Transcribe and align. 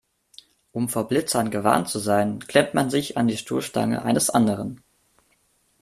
Um 0.71 0.89
vor 0.89 1.07
Blitzern 1.07 1.51
gewarnt 1.51 1.87
zu 1.87 1.99
sein, 1.99 2.39
klemmt 2.39 2.73
man 2.73 2.89
sich 2.89 3.17
an 3.17 3.27
die 3.27 3.37
Stoßstange 3.37 4.01
eines 4.01 4.31
anderen. 4.31 4.81